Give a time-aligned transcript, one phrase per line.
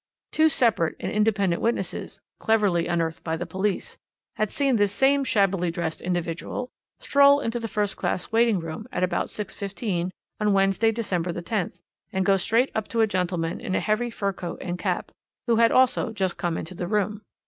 [0.31, 3.99] "Two separate and independent witnesses, cleverly unearthed by the police,
[4.33, 9.03] had seen this same shabbily dressed individual stroll into the first class waiting room at
[9.03, 10.09] about 6.15
[10.39, 14.09] on Wednesday, December the 10th, and go straight up to a gentleman in a heavy
[14.09, 15.11] fur coat and cap,
[15.45, 17.21] who had also just come into the room.